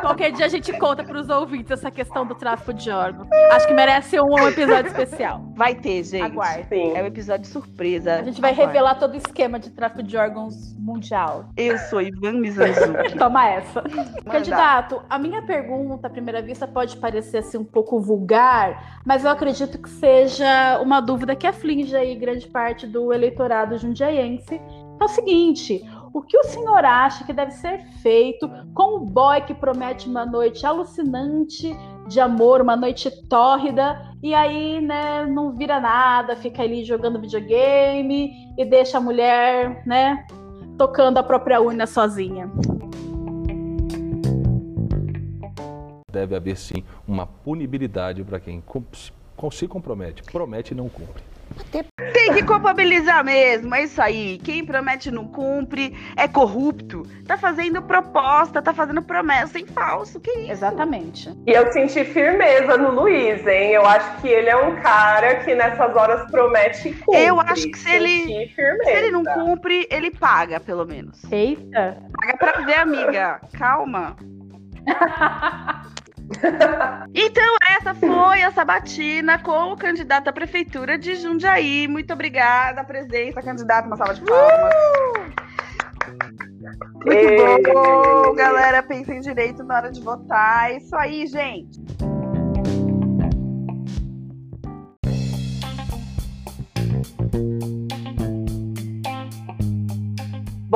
[0.01, 3.27] Qualquer dia a gente conta para os ouvintes essa questão do tráfico de órgãos.
[3.51, 5.41] Acho que merece um episódio especial.
[5.55, 6.23] Vai ter, gente.
[6.23, 6.95] Aguardem.
[6.95, 8.15] É um episódio surpresa.
[8.15, 8.71] A gente vai Aguarde.
[8.73, 11.45] revelar todo o esquema de tráfico de órgãos mundial.
[11.57, 13.15] Eu sou Ivan Mizanzuki.
[13.17, 13.83] Toma essa.
[14.29, 19.31] Candidato, a minha pergunta, à primeira vista, pode parecer assim, um pouco vulgar, mas eu
[19.31, 24.61] acredito que seja uma dúvida que aflige aí grande parte do eleitorado jundiaense.
[24.99, 25.83] É o seguinte:
[26.17, 30.25] o que o senhor acha que deve ser feito com o boy que promete uma
[30.25, 31.77] noite alucinante
[32.07, 38.31] de amor, uma noite tórrida, e aí, né, não vira nada, fica ali jogando videogame
[38.57, 40.25] e deixa a mulher, né,
[40.75, 42.49] tocando a própria urna sozinha?
[46.11, 48.63] Deve haver sim uma punibilidade para quem
[49.51, 51.36] se compromete, promete e não cumpre.
[52.13, 54.37] Tem que culpabilizar mesmo, é isso aí.
[54.39, 57.03] Quem promete não cumpre, é corrupto.
[57.25, 60.19] Tá fazendo proposta, tá fazendo promessa em falso.
[60.19, 60.51] Que isso?
[60.51, 61.33] Exatamente.
[61.45, 63.71] E eu senti firmeza no Luiz, hein?
[63.71, 67.21] Eu acho que ele é um cara que nessas horas promete e cumpre.
[67.23, 71.23] Eu acho que se ele, se ele não cumpre, ele paga, pelo menos.
[71.31, 71.97] Eita.
[72.19, 73.41] Paga pra ver, amiga.
[73.57, 74.15] Calma.
[77.13, 81.87] Então, essa foi a sabatina com o candidato à prefeitura de Jundiaí.
[81.87, 83.85] Muito obrigada, presença, candidato.
[83.87, 84.73] Uma salva de palmas.
[84.73, 85.47] Uh!
[87.05, 88.83] Muito bom, galera.
[88.83, 90.71] Pensem direito na hora de votar.
[90.71, 91.79] É isso aí, gente.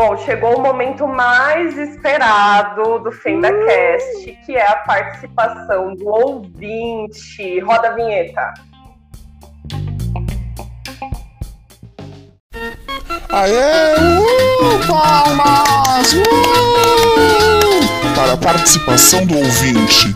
[0.04, 6.08] Bom, chegou o momento mais esperado do fim da cast, que é a participação do
[6.08, 7.60] ouvinte.
[7.60, 8.52] Roda a vinheta.
[13.30, 13.94] Aê!
[13.94, 16.14] Uh, palmas!
[16.14, 16.26] Uh!
[18.16, 20.16] Para a participação do ouvinte.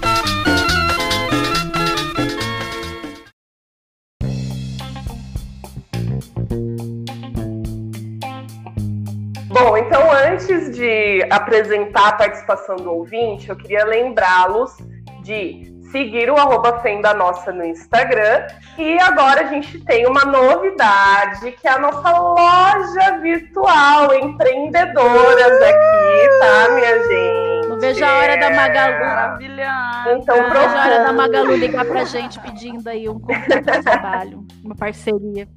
[9.57, 14.75] Bom, então antes de apresentar a participação do ouvinte, eu queria lembrá-los
[15.23, 18.47] de seguir o arroba Fenda Nossa no Instagram.
[18.77, 26.39] E agora a gente tem uma novidade, que é a nossa loja virtual, empreendedoras aqui,
[26.41, 27.67] tá, minha gente?
[27.69, 29.05] Não vejo a hora da Magalu.
[29.05, 30.17] Maravilhosa.
[30.17, 31.13] Então, Não vejo a hora da.
[31.13, 35.47] Magalu ligar pra gente pedindo aí um de trabalho, uma parceria.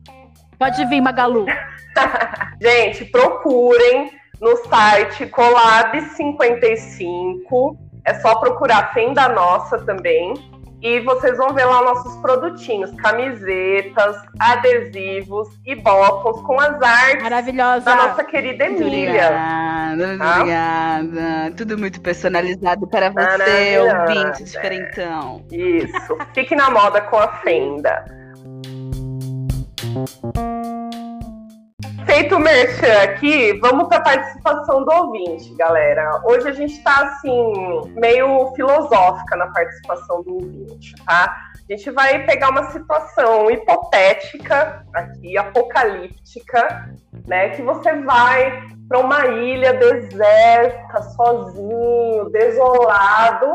[0.58, 1.46] Pode vir, Magalu.
[2.60, 7.76] Gente, procurem no site Colab 55.
[8.04, 10.34] É só procurar Fenda Nossa também.
[10.80, 17.84] E vocês vão ver lá nossos produtinhos, camisetas, adesivos e bottoms com as artes Maravilhosa.
[17.84, 19.24] da nossa querida Emília.
[19.96, 20.34] Obrigada, Tá?
[20.36, 21.52] obrigada.
[21.56, 25.44] Tudo muito personalizado para você, ouvinte diferentão.
[25.50, 26.16] Isso.
[26.32, 28.04] Fique na moda com a Fenda.
[32.04, 36.20] Feito o merchan aqui, vamos para a participação do ouvinte, galera.
[36.24, 37.52] Hoje a gente está assim,
[37.94, 41.36] meio filosófica na participação do ouvinte, tá?
[41.54, 46.90] A gente vai pegar uma situação hipotética aqui, apocalíptica,
[47.26, 47.50] né?
[47.50, 53.52] Que você vai para uma ilha deserta, sozinho, desolado,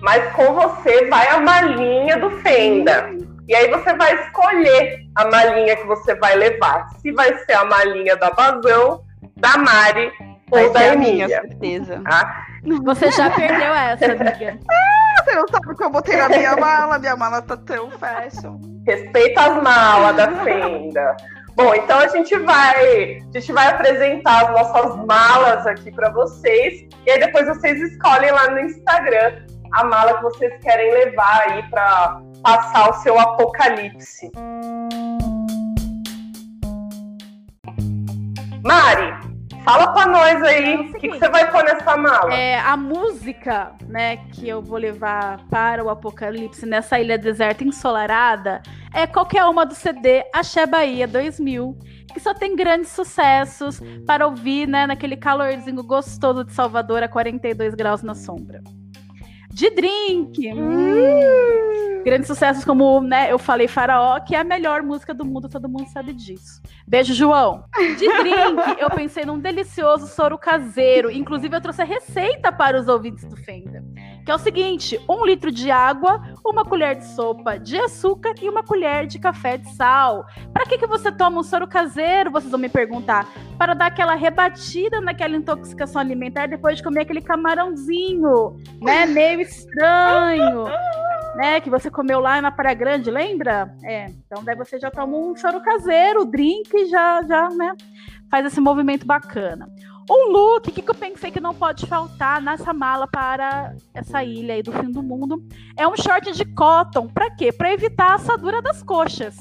[0.00, 3.31] mas com você vai a malinha do Fenda.
[3.52, 6.88] E aí você vai escolher a malinha que você vai levar.
[7.02, 9.04] Se vai ser a malinha da Bazão,
[9.36, 10.10] da Mari
[10.50, 11.40] Vai ou da ser a minha, Emília.
[11.42, 12.00] certeza.
[12.02, 12.46] Tá?
[12.82, 14.58] Você já perdeu essa, amiga.
[15.14, 16.98] Ah, você não sabe o que eu botei na minha mala?
[16.98, 18.58] Minha mala tá tão fashion.
[18.86, 21.16] Respeita as malas da Fenda.
[21.54, 26.88] Bom, então a gente vai, a gente vai apresentar as nossas malas aqui para vocês
[27.06, 31.62] e aí depois vocês escolhem lá no Instagram a mala que vocês querem levar aí
[31.70, 34.30] para passar o seu apocalipse.
[38.62, 39.12] Mari,
[39.64, 42.32] fala para nós aí o que, que você vai pôr nessa mala.
[42.32, 48.62] É, a música, né, que eu vou levar para o Apocalipse nessa ilha deserta ensolarada
[48.94, 51.76] é qualquer uma do CD Axé Bahia 2000,
[52.12, 57.74] que só tem grandes sucessos para ouvir, né, naquele calorzinho gostoso de Salvador a 42
[57.74, 58.62] graus na sombra.
[59.52, 60.52] De drink.
[60.52, 62.02] hum.
[62.04, 65.68] Grandes sucessos como, né, eu falei Faraó, que é a melhor música do mundo, todo
[65.68, 66.60] mundo sabe disso.
[66.86, 67.64] Beijo, João.
[67.78, 71.10] De drink, eu pensei num delicioso soro caseiro.
[71.10, 73.84] Inclusive, eu trouxe a receita para os ouvintes do Fenda.
[74.24, 78.48] Que é o seguinte: um litro de água, uma colher de sopa de açúcar e
[78.48, 80.24] uma colher de café de sal.
[80.52, 82.30] Para que, que você toma um soro caseiro?
[82.30, 83.28] Vocês vão me perguntar.
[83.58, 89.06] Para dar aquela rebatida naquela intoxicação alimentar depois de comer aquele camarãozinho, né?
[89.06, 90.66] Meio estranho
[91.34, 93.74] né, que você comeu lá na Praia Grande, lembra?
[93.82, 97.74] É, então daí você já toma um choro caseiro, drink, já, já, né,
[98.30, 99.68] faz esse movimento bacana.
[100.10, 104.62] Um look, que, eu pensei que não pode faltar nessa mala para essa ilha aí
[104.62, 105.42] do fim do mundo,
[105.76, 107.52] é um short de cotton, para quê?
[107.52, 109.36] Para evitar a assadura das coxas,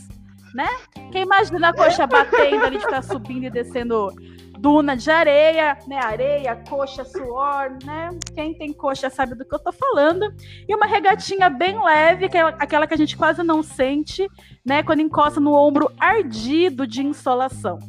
[0.53, 0.68] né?
[1.12, 4.14] Quem imagina a coxa batendo ali, de ficar subindo e descendo
[4.59, 5.97] duna de areia, né?
[5.97, 8.12] Areia, coxa, suor, né?
[8.36, 10.32] Quem tem coxa sabe do que eu tô falando.
[10.68, 14.30] E uma regatinha bem leve, que é aquela que a gente quase não sente,
[14.64, 14.84] né?
[14.84, 17.80] Quando encosta no ombro ardido de insolação.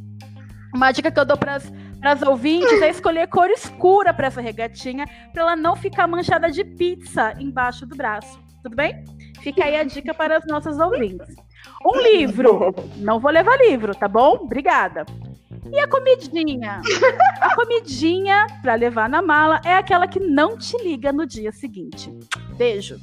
[0.75, 1.71] Uma dica que eu dou para as
[2.23, 7.33] ouvintes é escolher cor escura para essa regatinha, para ela não ficar manchada de pizza
[7.39, 8.41] embaixo do braço.
[8.63, 9.05] Tudo bem?
[9.41, 11.35] Fica aí a dica para as nossas ouvintes.
[11.85, 12.75] Um livro.
[12.97, 14.35] Não vou levar livro, tá bom?
[14.43, 15.05] Obrigada.
[15.71, 16.81] E a comidinha?
[17.41, 22.13] A comidinha para levar na mala é aquela que não te liga no dia seguinte.
[22.57, 23.01] Beijo.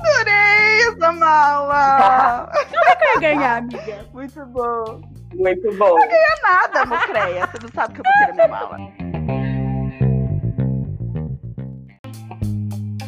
[0.00, 2.50] Adorei essa mala!
[2.72, 4.06] Não vai querer ganhar, amiga.
[4.12, 5.19] Muito bom.
[5.34, 5.98] Muito bom.
[5.98, 7.46] Não ganha nada, Mocreia.
[7.46, 8.78] Você não sabe que eu botei na minha mala.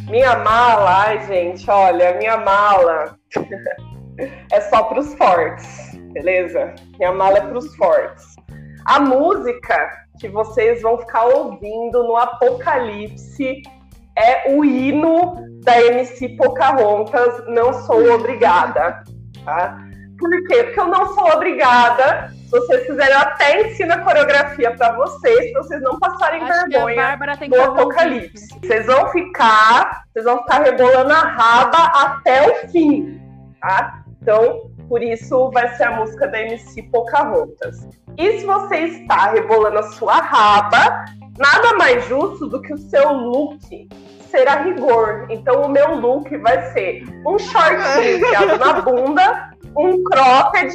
[0.08, 3.16] Minha mala, ai gente, olha, minha mala
[4.52, 6.74] é só para os fortes, beleza?
[6.98, 8.36] Minha mala é para os fortes.
[8.84, 13.62] A música que vocês vão ficar ouvindo no Apocalipse
[14.18, 19.02] é o hino da MC Pocahontas, Não Sou Obrigada,
[19.44, 19.91] tá?
[20.18, 20.64] Por quê?
[20.64, 22.32] Porque eu não sou obrigada.
[22.44, 26.68] Se vocês quiserem, eu até ensino a coreografia para vocês, para vocês não passarem Acho
[26.68, 26.98] vergonha ouvir.
[27.60, 28.48] apocalipse.
[28.62, 33.20] Vocês vão ficar, vocês vão ficar rebolando a raba até o fim,
[33.60, 34.02] tá?
[34.20, 37.88] Então, por isso vai ser a música da MC Pocahontas.
[38.18, 41.06] E se você está rebolando a sua raba,
[41.38, 43.88] nada mais justo do que o seu look
[44.32, 45.26] ser a rigor.
[45.28, 50.74] Então, o meu look vai ser um shortinho enfiado na bunda, um cropped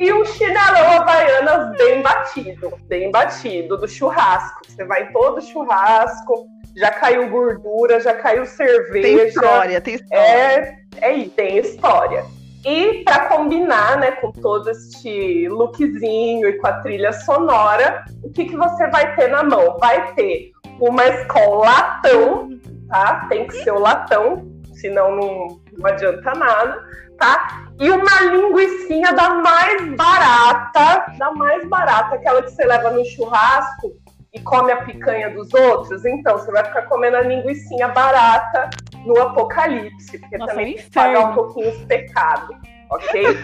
[0.00, 4.60] e um chinelão havaianas bem batido, bem batido, do churrasco.
[4.66, 6.46] Você vai em todo churrasco,
[6.76, 9.16] já caiu gordura, já caiu cerveja.
[9.16, 10.78] Tem história, tem história.
[11.00, 12.24] É, é tem história.
[12.64, 18.46] E para combinar, né, com todo este lookzinho e com a trilha sonora, o que,
[18.46, 19.76] que você vai ter na mão?
[19.78, 20.50] Vai ter
[20.80, 22.48] uma escola latão,
[22.88, 23.26] tá?
[23.28, 26.84] Tem que ser o latão, senão não, não adianta nada,
[27.18, 27.64] tá?
[27.78, 33.92] E uma linguiçinha da mais barata, da mais barata, aquela que você leva no churrasco
[34.32, 36.04] e come a picanha dos outros.
[36.04, 38.70] Então, você vai ficar comendo a linguiçinha barata
[39.04, 42.56] no apocalipse, porque Nossa, também é um tem que pagar um pouquinho os pecados,
[42.90, 43.24] ok?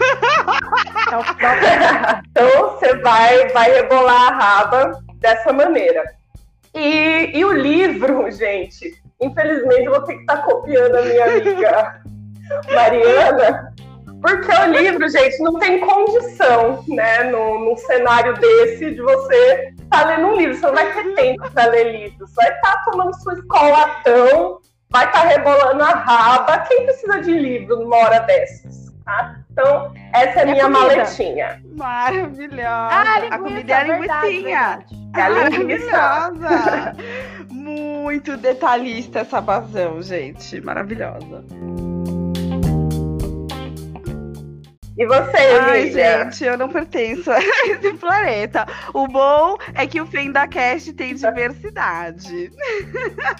[1.11, 6.03] É então você vai, vai rebolar a raba dessa maneira.
[6.73, 12.01] E, e o livro, gente, infelizmente eu vou ter que estar copiando a minha amiga
[12.73, 13.73] Mariana,
[14.21, 20.05] porque o livro, gente, não tem condição, né, num, num cenário desse, de você estar
[20.05, 20.55] lendo um livro.
[20.55, 22.27] Você não vai ter tempo para ler livro.
[22.27, 24.59] Você vai estar tomando sua escolatão,
[24.89, 26.59] vai estar rebolando a raba.
[26.59, 28.91] Quem precisa de livro numa hora dessas?
[29.03, 29.37] Tá?
[29.51, 30.79] Então, essa é a a minha comida?
[30.81, 31.61] maletinha.
[31.75, 32.67] Maravilhosa.
[32.67, 34.85] Ah, a linguiça, comida é a verdade, linguiçinha.
[35.15, 35.91] É a linguiça.
[35.91, 36.95] Maravilhosa.
[38.01, 40.59] Muito detalhista essa vazão, gente.
[40.59, 41.45] Maravilhosa.
[44.97, 46.23] E você, Ai, Emília?
[46.25, 47.37] gente, eu não pertenço a
[47.69, 48.65] esse planeta.
[48.93, 52.51] O bom é que o FendaCast tem diversidade.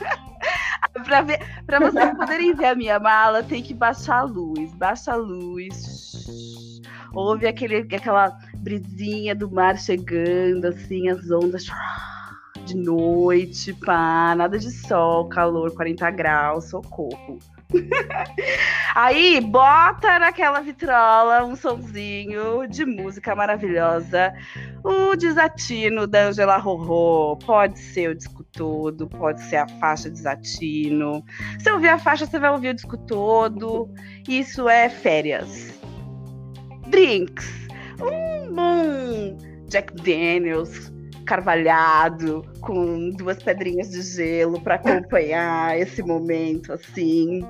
[1.06, 4.72] pra, ver, pra vocês poderem ver a minha mala, tem que baixar a luz.
[4.76, 6.30] Baixa a luz.
[7.14, 11.66] Ouve aquele, aquela brisinha do mar chegando, assim, as ondas
[12.62, 17.40] de noite, pá, nada de sol, calor, 40 graus, socorro.
[18.96, 24.34] Aí, bota naquela vitrola um sonzinho de música maravilhosa.
[24.84, 27.38] O desatino da Angela Rorô.
[27.46, 31.24] Pode ser o disco todo, pode ser a faixa desatino.
[31.60, 33.90] Se ouvir a faixa, você vai ouvir o disco todo.
[34.28, 35.80] Isso é férias.
[36.88, 37.62] Drinks.
[38.02, 39.38] Um bom
[39.68, 40.92] Jack Daniels
[41.26, 47.42] carvalhado com duas pedrinhas de gelo para acompanhar esse momento assim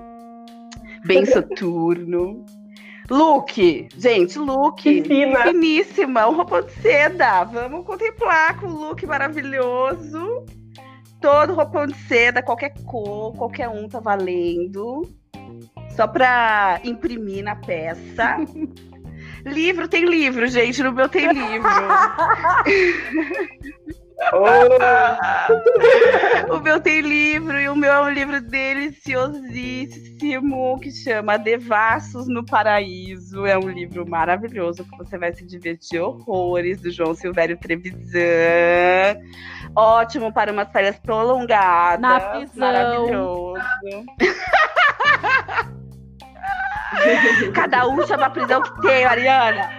[1.06, 2.46] bem soturno.
[3.10, 5.44] Look, gente, look Fina.
[5.44, 7.44] finíssima, um roupão de seda.
[7.44, 10.46] Vamos contemplar com o look maravilhoso.
[11.20, 15.02] Todo roupão de seda, qualquer cor, qualquer um tá valendo.
[15.90, 18.38] Só pra imprimir na peça.
[19.46, 20.84] livro tem livro, gente.
[20.84, 21.70] No meu tem livro.
[26.50, 32.46] o meu tem livro e o meu é um livro deliciosíssimo que chama Devassos no
[32.46, 33.44] Paraíso.
[33.46, 39.18] É um livro maravilhoso que você vai se divertir horrores do João Silvério Trevisan.
[39.76, 42.00] Ótimo para umas férias prolongadas.
[42.00, 42.46] Na.
[42.56, 43.60] Maravilhoso.
[47.54, 49.70] Cada um chama a prisão que tem, Ariana.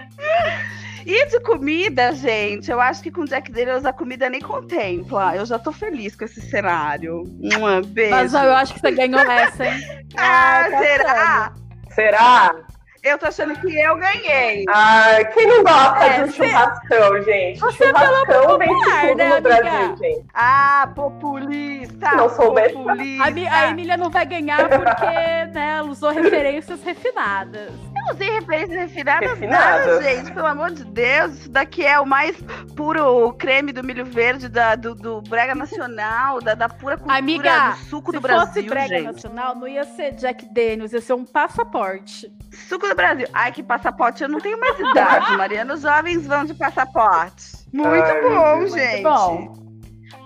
[1.05, 5.37] E de comida, gente, eu acho que com Jack Daniels a comida nem contempla.
[5.37, 7.25] Eu já tô feliz com esse cenário.
[7.41, 8.11] Um beijo.
[8.11, 10.05] Mas eu acho que você ganhou essa, hein?
[10.17, 11.53] Ah, tá será?
[11.91, 12.55] Será?
[13.03, 14.65] Eu tô achando que eu ganhei.
[14.69, 17.59] Ai, quem não gosta É, de um você- churrascão, gente?
[17.59, 19.61] Você churrascão falou vem popular, tudo né, no amiga?
[19.61, 20.27] Brasil, gente.
[20.33, 22.11] Ah, populista.
[22.13, 22.75] Não soubesse.
[22.75, 23.25] populista.
[23.25, 25.05] A, a Emília não vai ganhar porque,
[25.53, 27.73] né, ela usou referências refinadas.
[28.09, 29.87] Eu usei referências refinadas, Refinadas.
[29.87, 30.33] nada, gente.
[30.33, 32.37] Pelo amor de Deus, isso daqui é o mais
[32.77, 37.71] puro creme do milho verde da, do, do Brega Nacional, da, da pura cultura Amiga,
[37.71, 39.05] do suco Se do Brasil, fosse brega gente.
[39.05, 42.31] nacional, não ia ser Jack Daniels, ia ser um passaporte.
[42.69, 43.27] Suco do Brasil.
[43.33, 44.23] Ai, que passaporte.
[44.23, 45.75] Eu não tenho mais idade, Mariana.
[45.75, 47.45] Os jovens vão de passaporte.
[47.73, 49.03] Muito Ai, bom, gente.
[49.03, 49.55] Bom,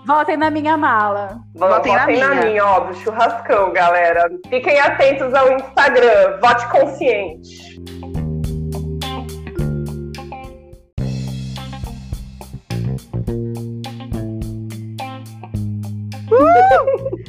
[0.07, 1.39] votem na minha mala.
[1.53, 2.45] Votem, Votem na na, minha.
[2.45, 4.29] minha, ó, do churrascão, galera.
[4.49, 6.39] Fiquem atentos ao Instagram.
[6.41, 7.77] Vote consciente.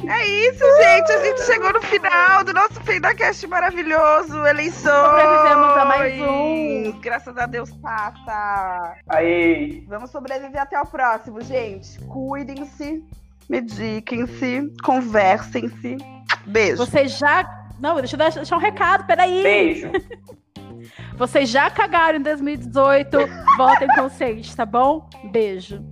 [0.09, 1.11] É isso, gente.
[1.11, 4.43] A gente chegou no final do nosso FendaCast maravilhoso.
[4.43, 4.83] Eleições.
[4.83, 6.99] Sobrevivemos a mais um.
[6.99, 8.95] Graças a Deus passa.
[9.07, 9.85] Aí.
[9.87, 11.99] Vamos sobreviver até o próximo, gente.
[12.05, 13.03] Cuidem-se,
[13.47, 15.97] mediquem-se, conversem-se.
[16.47, 16.77] Beijo.
[16.77, 17.47] Vocês já.
[17.79, 19.43] Não, deixa eu deixar um recado, peraí.
[19.43, 19.91] Beijo.
[21.17, 23.17] Vocês já cagaram em 2018,
[23.57, 25.07] votem consciente, tá bom?
[25.31, 25.83] Beijo.